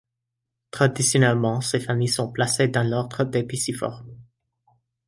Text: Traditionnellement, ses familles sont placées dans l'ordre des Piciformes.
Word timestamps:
Traditionnellement, 0.71 1.61
ses 1.61 1.79
familles 1.79 2.07
sont 2.07 2.31
placées 2.31 2.67
dans 2.67 2.81
l'ordre 2.81 3.23
des 3.23 3.43
Piciformes. 3.43 4.17